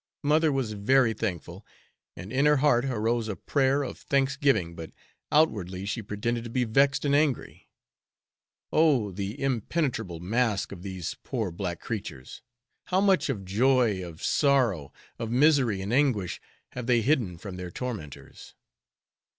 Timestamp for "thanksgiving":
3.99-4.73